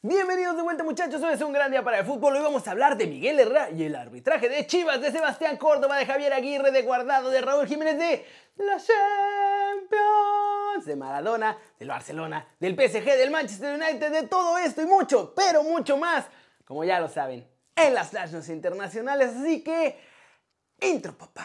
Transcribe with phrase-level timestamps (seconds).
[0.00, 2.36] Bienvenidos de vuelta muchachos, hoy es un gran día para el fútbol.
[2.36, 5.96] Hoy vamos a hablar de Miguel Herrera y el arbitraje de Chivas, de Sebastián Córdoba,
[5.96, 8.24] de Javier Aguirre, de Guardado, de Raúl Jiménez, de
[8.58, 14.86] la Champions, de Maradona, del Barcelona, del PSG, del Manchester United, de todo esto y
[14.86, 16.26] mucho, pero mucho más,
[16.64, 17.44] como ya lo saben,
[17.74, 19.32] en las Nations Internacionales.
[19.36, 19.98] Así que,
[20.80, 21.44] intro papá.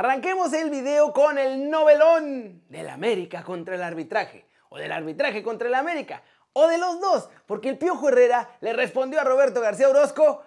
[0.00, 5.68] Arranquemos el video con el novelón del América contra el arbitraje, o del arbitraje contra
[5.68, 6.22] el América,
[6.54, 10.42] o de los dos, porque el Piojo Herrera le respondió a Roberto García Orozco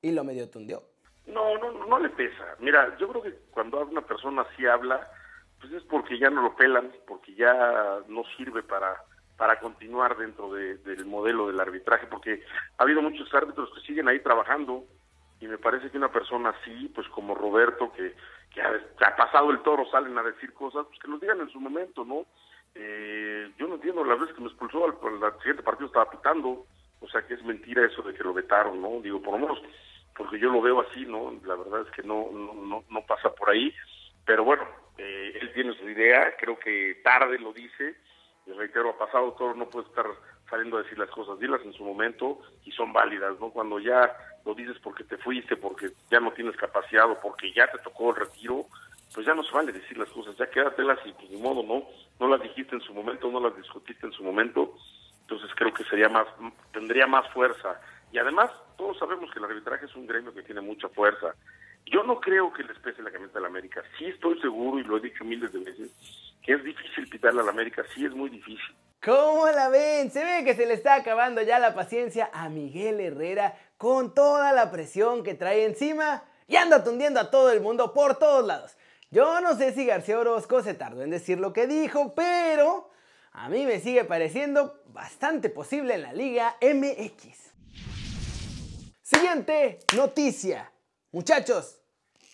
[0.00, 0.84] y lo medio tundió.
[1.26, 2.56] No, no, no le pesa.
[2.60, 5.06] Mira, yo creo que cuando una persona así habla,
[5.60, 9.04] pues es porque ya no lo pelan, porque ya no sirve para
[9.36, 12.42] para continuar dentro del modelo del arbitraje, porque
[12.76, 14.84] ha habido muchos árbitros que siguen ahí trabajando
[15.40, 18.14] y me parece que una persona así, pues como Roberto, que,
[18.60, 22.04] ha, pasado el toro, salen a decir cosas, pues que nos digan en su momento,
[22.04, 22.26] ¿no?
[22.74, 26.66] Eh, yo no entiendo, la vez que me expulsó al, siguiente partido estaba pitando,
[27.00, 29.00] o sea que es mentira eso de que lo vetaron, ¿no?
[29.00, 29.62] Digo, por lo menos,
[30.16, 31.38] porque yo lo veo así, ¿no?
[31.44, 33.72] La verdad es que no, no, no, pasa por ahí,
[34.24, 34.64] pero bueno,
[34.96, 37.96] eh, él tiene su idea, creo que tarde lo dice,
[38.46, 40.06] y reitero, ha pasado todo, no puede estar
[40.50, 43.50] saliendo a decir las cosas, dilas en su momento y son válidas, ¿no?
[43.50, 44.16] Cuando ya
[44.48, 48.10] lo dices porque te fuiste, porque ya no tienes capacidad o porque ya te tocó
[48.10, 48.64] el retiro,
[49.12, 51.86] pues ya no se vale decir las cosas, ya quédatelas y pues ni modo, ¿no?
[52.18, 54.74] No las dijiste en su momento, no las discutiste en su momento,
[55.20, 56.26] entonces creo que sería más,
[56.72, 57.78] tendría más fuerza.
[58.10, 61.34] Y además, todos sabemos que el arbitraje es un gremio que tiene mucha fuerza.
[61.84, 63.82] Yo no creo que les pese la camioneta de la América.
[63.98, 65.90] Sí estoy seguro, y lo he dicho miles de veces,
[66.42, 67.84] que es difícil pitarle a la América.
[67.94, 68.74] Sí es muy difícil.
[69.04, 70.10] ¿Cómo la ven?
[70.10, 74.52] Se ve que se le está acabando ya la paciencia a Miguel Herrera con toda
[74.52, 78.76] la presión que trae encima y anda tundiendo a todo el mundo por todos lados.
[79.10, 82.90] Yo no sé si García Orozco se tardó en decir lo que dijo, pero
[83.30, 87.52] a mí me sigue pareciendo bastante posible en la Liga MX.
[89.00, 90.72] Siguiente noticia.
[91.12, 91.80] Muchachos,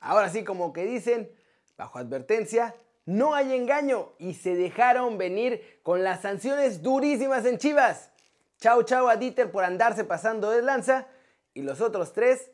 [0.01, 1.31] ahora sí como que dicen,
[1.77, 2.75] bajo advertencia,
[3.07, 8.11] no hay engaño y se dejaron venir con las sanciones durísimas en Chivas.
[8.59, 11.07] Chau chau a Dieter por andarse pasando de lanza
[11.53, 12.51] y los otros tres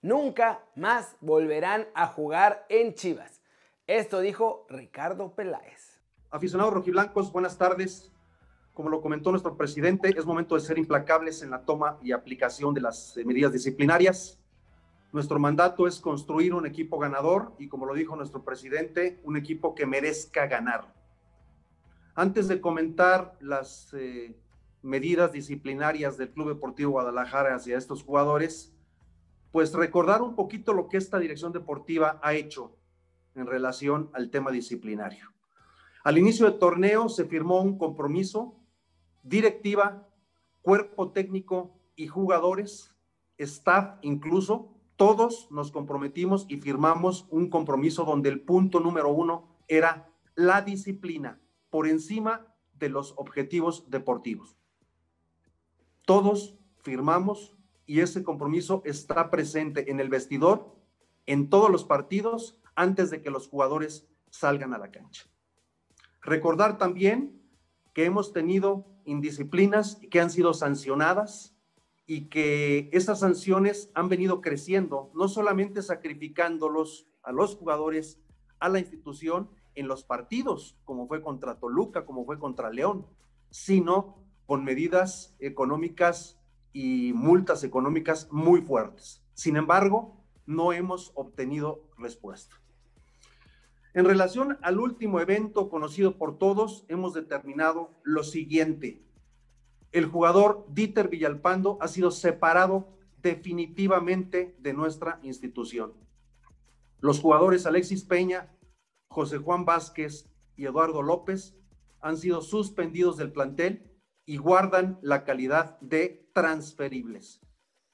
[0.00, 3.42] nunca más volverán a jugar en Chivas.
[3.86, 6.00] Esto dijo Ricardo Peláez.
[6.30, 8.10] Aficionados rojiblancos, buenas tardes.
[8.72, 12.72] Como lo comentó nuestro presidente, es momento de ser implacables en la toma y aplicación
[12.72, 14.41] de las eh, medidas disciplinarias.
[15.12, 19.74] Nuestro mandato es construir un equipo ganador y, como lo dijo nuestro presidente, un equipo
[19.74, 20.94] que merezca ganar.
[22.14, 24.34] Antes de comentar las eh,
[24.80, 28.74] medidas disciplinarias del Club Deportivo Guadalajara hacia estos jugadores,
[29.50, 32.74] pues recordar un poquito lo que esta dirección deportiva ha hecho
[33.34, 35.28] en relación al tema disciplinario.
[36.04, 38.56] Al inicio del torneo se firmó un compromiso,
[39.22, 40.08] directiva,
[40.62, 42.96] cuerpo técnico y jugadores,
[43.36, 44.72] staff incluso,
[45.02, 51.40] todos nos comprometimos y firmamos un compromiso donde el punto número uno era la disciplina
[51.70, 54.56] por encima de los objetivos deportivos.
[56.06, 60.72] Todos firmamos y ese compromiso está presente en el vestidor,
[61.26, 65.24] en todos los partidos, antes de que los jugadores salgan a la cancha.
[66.20, 67.42] Recordar también
[67.92, 71.56] que hemos tenido indisciplinas que han sido sancionadas
[72.06, 78.20] y que esas sanciones han venido creciendo, no solamente sacrificándolos a los jugadores,
[78.58, 83.06] a la institución en los partidos, como fue contra Toluca, como fue contra León,
[83.50, 86.38] sino con medidas económicas
[86.72, 89.22] y multas económicas muy fuertes.
[89.34, 92.56] Sin embargo, no hemos obtenido respuesta.
[93.94, 99.02] En relación al último evento conocido por todos, hemos determinado lo siguiente
[99.92, 102.88] el jugador Dieter Villalpando ha sido separado
[103.22, 105.92] definitivamente de nuestra institución.
[107.00, 108.56] Los jugadores Alexis Peña,
[109.08, 111.56] José Juan Vázquez y Eduardo López
[112.00, 113.92] han sido suspendidos del plantel
[114.24, 117.40] y guardan la calidad de transferibles.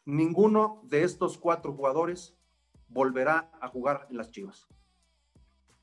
[0.04, 2.38] Ninguno de estos cuatro jugadores
[2.88, 4.66] volverá a jugar en las Chivas.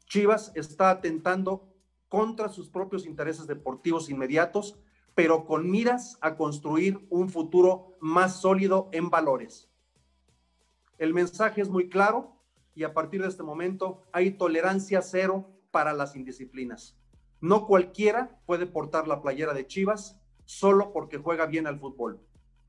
[0.06, 1.74] Chivas está atentando
[2.08, 4.80] contra sus propios intereses deportivos inmediatos
[5.16, 9.72] pero con miras a construir un futuro más sólido en valores.
[10.98, 12.36] El mensaje es muy claro
[12.76, 16.98] y a partir de este momento hay tolerancia cero para las indisciplinas.
[17.40, 22.20] No cualquiera puede portar la playera de Chivas solo porque juega bien al fútbol.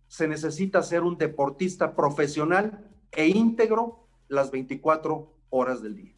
[0.06, 6.14] Se necesita ser un deportista profesional e íntegro las 24 horas del día.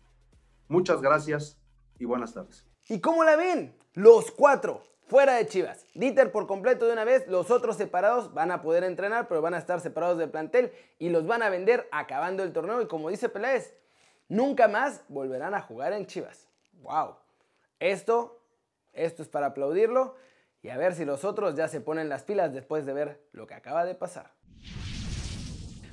[0.68, 1.58] Muchas gracias
[1.98, 2.66] y buenas tardes.
[2.88, 3.74] ¿Y cómo la ven?
[3.94, 5.84] Los cuatro fuera de Chivas.
[5.94, 9.54] Dieter por completo de una vez, los otros separados van a poder entrenar, pero van
[9.54, 12.80] a estar separados del plantel y los van a vender acabando el torneo.
[12.82, 13.74] Y como dice Peláez,
[14.28, 16.46] nunca más volverán a jugar en Chivas.
[16.82, 17.16] ¡Wow!
[17.80, 18.40] Esto,
[18.92, 20.14] esto es para aplaudirlo
[20.62, 23.46] y a ver si los otros ya se ponen las pilas después de ver lo
[23.46, 24.37] que acaba de pasar.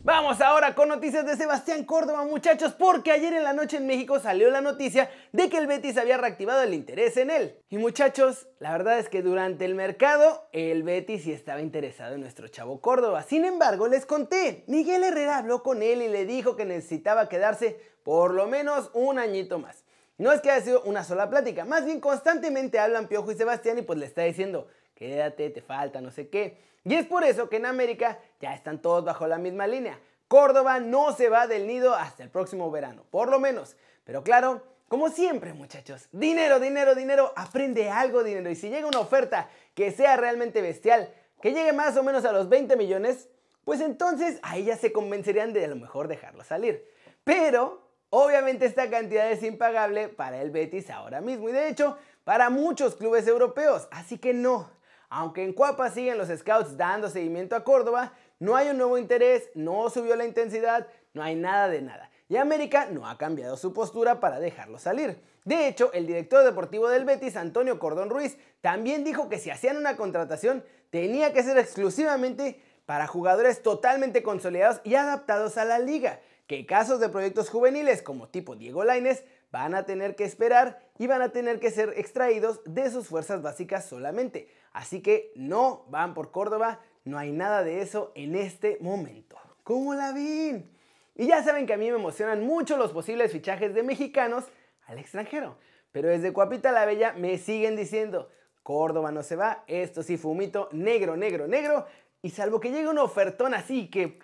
[0.06, 4.19] Vamos ahora con noticias de Sebastián Córdoba, muchachos, porque ayer en la noche en México
[4.19, 7.57] salió la noticia de que el Betis había reactivado el interés en él.
[7.69, 12.22] Y muchachos, la verdad es que durante el mercado el Betis sí estaba interesado en
[12.22, 13.24] nuestro chavo Córdoba.
[13.24, 17.80] Sin embargo, les conté, Miguel Herrera habló con él y le dijo que necesitaba quedarse
[18.04, 19.86] por lo menos un añito más.
[20.19, 23.80] No es que haya sido una sola plática, más bien constantemente hablan Piojo y Sebastián
[23.80, 26.57] y pues le está diciendo, quédate, te falta, no sé qué.
[26.83, 30.00] Y es por eso que en América ya están todos bajo la misma línea.
[30.27, 33.75] Córdoba no se va del nido hasta el próximo verano, por lo menos.
[34.03, 38.50] Pero claro, como siempre muchachos, dinero, dinero, dinero, aprende algo dinero.
[38.50, 42.31] Y si llega una oferta que sea realmente bestial, que llegue más o menos a
[42.31, 43.30] los 20 millones,
[43.63, 46.88] pues entonces ahí ya se convencerían de a lo mejor dejarlo salir.
[47.24, 47.81] Pero
[48.12, 52.95] obviamente esta cantidad es impagable para el Betis ahora mismo y de hecho para muchos
[52.95, 53.88] clubes europeos.
[53.92, 54.69] Así que no,
[55.10, 59.50] aunque en Cuapa siguen los scouts dando seguimiento a Córdoba, no hay un nuevo interés,
[59.56, 62.10] no subió la intensidad, no hay nada de nada.
[62.28, 65.22] Y América no ha cambiado su postura para dejarlo salir.
[65.46, 69.78] De hecho, el director deportivo del Betis, Antonio Cordón Ruiz, también dijo que si hacían
[69.78, 76.19] una contratación tenía que ser exclusivamente para jugadores totalmente consolidados y adaptados a la liga,
[76.48, 81.07] que casos de proyectos juveniles como tipo Diego Laines van a tener que esperar y
[81.07, 84.50] van a tener que ser extraídos de sus fuerzas básicas solamente.
[84.75, 89.38] Así que no van por Córdoba, no hay nada de eso en este momento.
[89.63, 90.69] ¿Cómo la ven?
[91.16, 94.44] Y ya saben que a mí me emocionan mucho los posibles fichajes de mexicanos
[94.86, 95.57] al extranjero.
[95.94, 98.30] Pero desde Cuapita la Bella me siguen diciendo,
[98.63, 101.86] Córdoba no se va, esto sí fumito, negro, negro, negro.
[102.21, 104.19] Y salvo que llegue un ofertón así que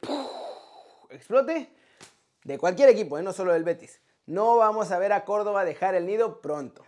[1.12, 1.70] explote,
[2.44, 3.24] de cualquier equipo, ¿eh?
[3.24, 6.84] no solo del Betis, no vamos a ver a Córdoba dejar el nido pronto.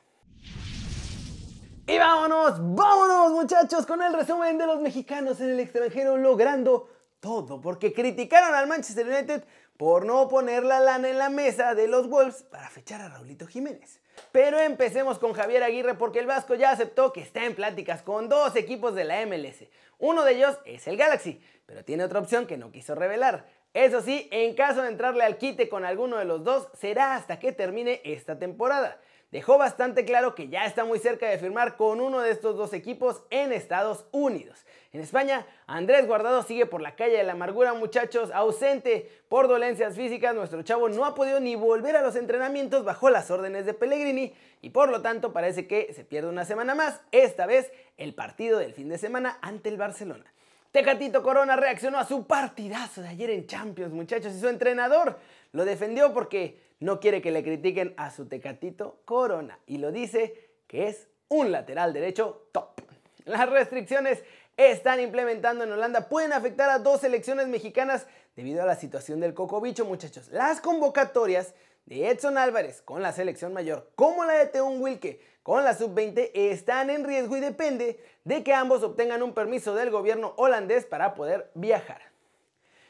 [1.85, 6.89] Y vámonos, vámonos muchachos con el resumen de los mexicanos en el extranjero logrando
[7.19, 9.44] todo, porque criticaron al Manchester United
[9.75, 13.47] por no poner la lana en la mesa de los Wolves para fechar a Raulito
[13.47, 14.00] Jiménez.
[14.31, 18.30] Pero empecemos con Javier Aguirre porque el Vasco ya aceptó que está en pláticas con
[18.30, 19.65] dos equipos de la MLS.
[20.00, 23.45] Uno de ellos es el Galaxy, pero tiene otra opción que no quiso revelar.
[23.74, 27.39] Eso sí, en caso de entrarle al quite con alguno de los dos, será hasta
[27.39, 29.01] que termine esta temporada
[29.33, 32.71] dejó bastante claro que ya está muy cerca de firmar con uno de estos dos
[32.71, 34.63] equipos en Estados Unidos.
[34.91, 39.95] En España, Andrés Guardado sigue por la calle de la amargura, muchachos, ausente por dolencias
[39.95, 40.35] físicas.
[40.35, 44.35] Nuestro chavo no ha podido ni volver a los entrenamientos bajo las órdenes de Pellegrini
[44.62, 48.59] y por lo tanto parece que se pierde una semana más, esta vez el partido
[48.59, 50.31] del fin de semana ante el Barcelona.
[50.71, 55.18] Tecatito Corona reaccionó a su partidazo de ayer en Champions, muchachos, y su entrenador
[55.53, 60.51] lo defendió porque no quiere que le critiquen a su tecatito Corona y lo dice
[60.68, 62.81] que es un lateral derecho top.
[63.25, 64.21] Las restricciones
[64.57, 69.33] están implementando en Holanda pueden afectar a dos selecciones mexicanas debido a la situación del
[69.33, 70.27] cocobicho, muchachos.
[70.30, 71.53] Las convocatorias
[71.85, 76.31] de Edson Álvarez con la selección mayor, como la de Teun Wilke con la sub-20,
[76.33, 81.16] están en riesgo y depende de que ambos obtengan un permiso del gobierno holandés para
[81.16, 82.12] poder viajar.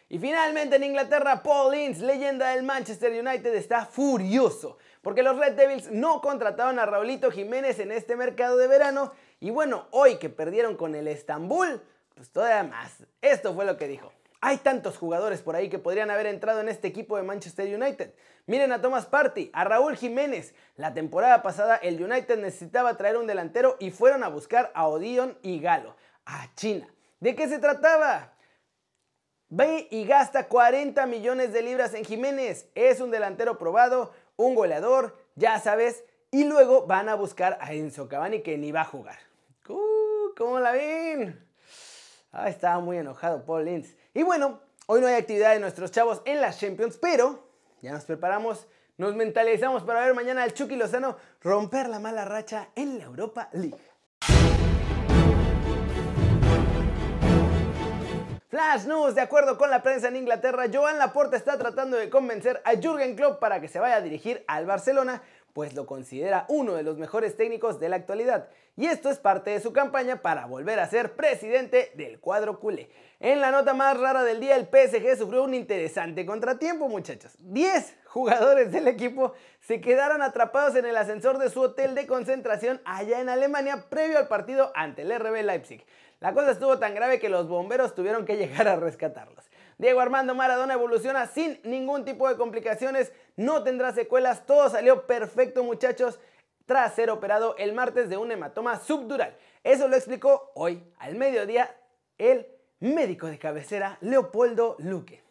[0.10, 5.54] Y finalmente en Inglaterra, Paul Ince, leyenda del Manchester United, está furioso porque los Red
[5.54, 9.12] Devils no contrataron a Raulito Jiménez en este mercado de verano.
[9.42, 11.84] Y bueno, hoy que perdieron con el Estambul,
[12.16, 13.04] pues todavía más.
[13.22, 14.14] Esto fue lo que dijo.
[14.40, 18.14] Hay tantos jugadores por ahí que podrían haber entrado en este equipo de Manchester United.
[18.46, 20.54] Miren a Thomas Party, a Raúl Jiménez.
[20.78, 25.38] La temporada pasada el United necesitaba traer un delantero y fueron a buscar a Odion
[25.42, 26.88] y Galo, a China.
[27.20, 28.33] ¿De qué se trataba?
[29.56, 32.68] Ve y gasta 40 millones de libras en Jiménez.
[32.74, 36.04] Es un delantero probado, un goleador, ya sabes.
[36.32, 39.20] Y luego van a buscar a Enzo Cavani que ni va a jugar.
[39.70, 41.48] Uh, ¿Cómo la ven?
[42.32, 43.96] Ah, estaba muy enojado Paul Linz.
[44.16, 47.48] Y bueno, hoy no hay actividad de nuestros chavos en las Champions, pero
[47.84, 48.66] ya nos preparamos,
[48.98, 53.50] nos mentalizamos para ver mañana al Chucky Lozano romper la mala racha en la Europa
[53.54, 53.78] League.
[58.54, 62.62] Flash News, de acuerdo con la prensa en Inglaterra, Joan Laporta está tratando de convencer
[62.66, 66.74] a Jürgen Klopp para que se vaya a dirigir al Barcelona pues lo considera uno
[66.74, 68.50] de los mejores técnicos de la actualidad.
[68.76, 72.90] Y esto es parte de su campaña para volver a ser presidente del cuadro culé.
[73.20, 77.36] En la nota más rara del día, el PSG sufrió un interesante contratiempo, muchachos.
[77.40, 82.82] 10 jugadores del equipo se quedaron atrapados en el ascensor de su hotel de concentración
[82.84, 85.86] allá en Alemania previo al partido ante el RB Leipzig.
[86.24, 89.44] La cosa estuvo tan grave que los bomberos tuvieron que llegar a rescatarlos.
[89.78, 95.66] Diego Armando Maradona evoluciona sin ningún tipo de complicaciones, no tendrá secuelas, todo salió perfecto
[95.66, 96.22] muchachos
[96.66, 99.36] tras ser operado el martes de un hematoma subdural.
[99.66, 101.76] Eso lo explicó hoy al mediodía
[102.18, 102.48] el
[102.80, 105.22] médico de cabecera Leopoldo Luque.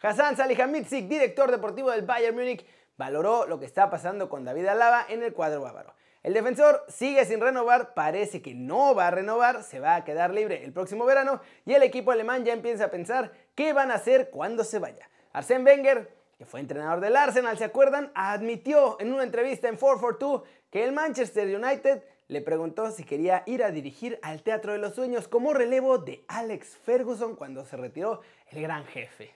[0.00, 2.64] Hassan Salihamidzic, director deportivo del Bayern Múnich,
[2.96, 5.96] valoró lo que está pasando con David Alaba en el cuadro bávaro.
[6.26, 10.34] El defensor sigue sin renovar, parece que no va a renovar, se va a quedar
[10.34, 13.94] libre el próximo verano y el equipo alemán ya empieza a pensar qué van a
[13.94, 15.08] hacer cuando se vaya.
[15.32, 18.10] Arsène Wenger, que fue entrenador del Arsenal, ¿se acuerdan?
[18.16, 23.62] Admitió en una entrevista en 442 que el Manchester United le preguntó si quería ir
[23.62, 28.20] a dirigir al Teatro de los Sueños como relevo de Alex Ferguson cuando se retiró
[28.50, 29.32] el gran jefe.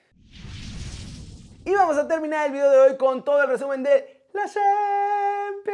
[1.65, 5.71] Y vamos a terminar el video de hoy con todo el resumen de la Champions.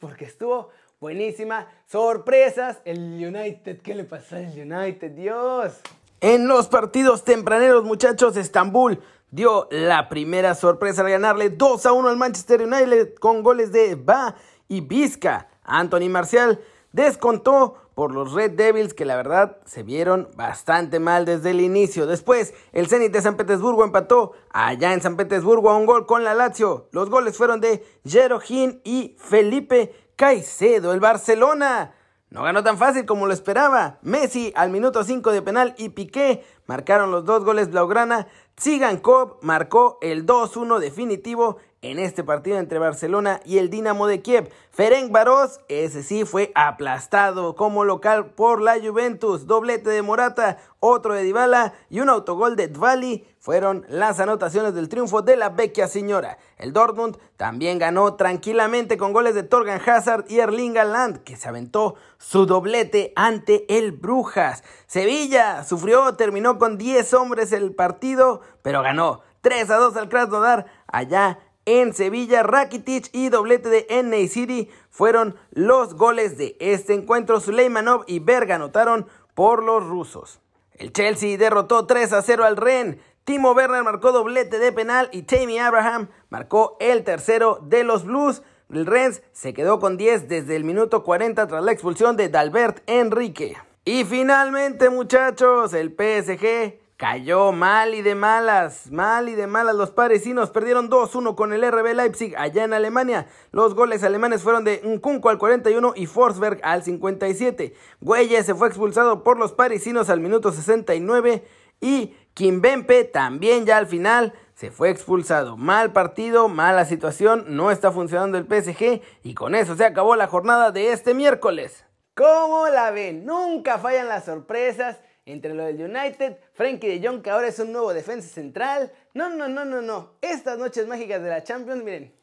[0.00, 0.70] Porque estuvo
[1.00, 1.68] buenísima.
[1.86, 2.80] Sorpresas.
[2.84, 3.80] El United.
[3.82, 5.10] ¿Qué le pasó al United?
[5.12, 5.80] Dios.
[6.20, 12.08] En los partidos tempraneros, muchachos, Estambul dio la primera sorpresa al ganarle 2 a 1
[12.08, 14.34] al Manchester United con goles de Ba
[14.68, 15.48] y Vizca.
[15.64, 16.60] Anthony Marcial
[16.92, 22.06] descontó por los Red Devils que la verdad se vieron bastante mal desde el inicio.
[22.06, 26.24] Después, el Zenit de San Petersburgo empató allá en San Petersburgo a un gol con
[26.24, 26.88] la Lazio.
[26.92, 30.94] Los goles fueron de Jerojín y Felipe Caicedo.
[30.94, 31.92] El Barcelona
[32.30, 33.98] no ganó tan fácil como lo esperaba.
[34.00, 38.28] Messi al minuto 5 de penal y Piqué marcaron los dos goles Blaugrana.
[38.54, 44.50] Tsigankov marcó el 2-1 definitivo en este partido entre Barcelona y el Dinamo de Kiev.
[44.70, 49.46] Ferenc Barós, ese sí fue aplastado como local por la Juventus.
[49.46, 54.90] Doblete de Morata, otro de Dybala y un autogol de Dvali fueron las anotaciones del
[54.90, 56.36] triunfo de la vecchia señora.
[56.58, 61.48] El Dortmund también ganó tranquilamente con goles de Torgan Hazard y Erling Haaland, que se
[61.48, 64.62] aventó su doblete ante el Brujas.
[64.86, 70.66] Sevilla sufrió, terminó con 10 hombres el partido, pero ganó 3 a 2 al Krasnodar
[70.86, 71.38] allá
[71.78, 72.42] en Sevilla.
[72.42, 77.40] Rakitic y doblete de NA City fueron los goles de este encuentro.
[77.40, 80.40] Suleimanov y Berga anotaron por los rusos.
[80.74, 83.00] El Chelsea derrotó 3 a 0 al Ren.
[83.24, 88.42] Timo Werner marcó doblete de penal y Tammy Abraham marcó el tercero de los Blues.
[88.70, 92.82] El Rennes se quedó con 10 desde el minuto 40 tras la expulsión de Dalbert
[92.86, 93.56] Enrique.
[93.84, 99.74] Y finalmente, muchachos, el PSG cayó mal y de malas, mal y de malas.
[99.74, 103.26] Los parisinos perdieron 2-1 con el RB Leipzig allá en Alemania.
[103.52, 107.72] Los goles alemanes fueron de Nkunku al 41 y Forsberg al 57.
[108.02, 111.42] Güelle se fue expulsado por los parisinos al minuto 69
[111.80, 115.56] y Kimbempe también ya al final se fue expulsado.
[115.56, 120.26] Mal partido, mala situación, no está funcionando el PSG y con eso se acabó la
[120.26, 121.86] jornada de este miércoles.
[122.14, 123.24] ¿Cómo la ven?
[123.24, 124.98] Nunca fallan las sorpresas
[125.30, 128.92] entre lo del United, Frankie de Jong que ahora es un nuevo defensa central.
[129.14, 130.14] No, no, no, no, no.
[130.20, 132.14] Estas noches mágicas de la Champions, miren,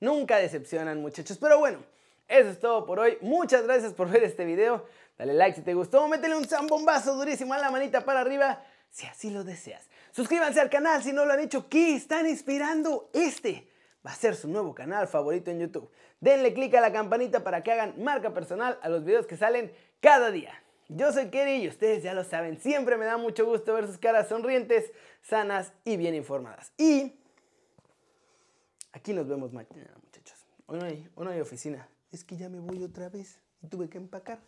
[0.00, 1.38] nunca decepcionan muchachos.
[1.38, 1.78] Pero bueno,
[2.26, 3.18] eso es todo por hoy.
[3.20, 4.86] Muchas gracias por ver este video.
[5.16, 9.06] Dale like si te gustó, métele un zambombazo durísimo a la manita para arriba si
[9.06, 9.88] así lo deseas.
[10.12, 11.68] Suscríbanse al canal si no lo han hecho.
[11.68, 13.10] ¿Qué están inspirando?
[13.12, 13.68] Este
[14.06, 15.90] va a ser su nuevo canal favorito en YouTube.
[16.20, 19.72] Denle click a la campanita para que hagan marca personal a los videos que salen
[20.00, 20.52] cada día.
[20.88, 23.98] Yo soy Kerry y ustedes ya lo saben, siempre me da mucho gusto ver sus
[23.98, 24.90] caras sonrientes,
[25.20, 26.72] sanas y bien informadas.
[26.78, 27.12] Y
[28.92, 30.46] aquí nos vemos mañana, muchachos.
[30.66, 31.88] Hoy no hay, hoy no hay oficina.
[32.10, 34.40] Es que ya me voy otra vez y tuve que empacar.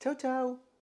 [0.00, 0.73] Chao, chao.